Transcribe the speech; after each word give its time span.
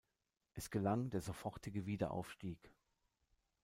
Es 0.53 0.71
gelang 0.71 1.11
der 1.11 1.21
sofortige 1.21 1.85
Wiederaufstieg. 1.85 2.73